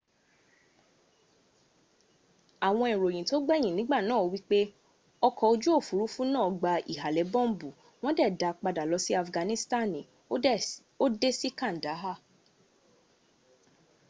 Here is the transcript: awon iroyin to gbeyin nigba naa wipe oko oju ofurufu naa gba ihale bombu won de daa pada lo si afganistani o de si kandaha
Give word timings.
awon 2.67 2.89
iroyin 2.93 3.25
to 3.29 3.35
gbeyin 3.45 3.73
nigba 3.75 3.97
naa 4.09 4.23
wipe 4.31 4.61
oko 5.27 5.43
oju 5.51 5.69
ofurufu 5.79 6.21
naa 6.33 6.49
gba 6.57 6.73
ihale 6.93 7.21
bombu 7.33 7.69
won 8.01 8.17
de 8.17 8.25
daa 8.41 8.53
pada 8.63 8.83
lo 8.89 8.97
si 9.05 9.11
afganistani 9.23 10.01
o 11.03 11.05
de 11.21 11.29
si 11.39 11.49
kandaha 11.59 12.13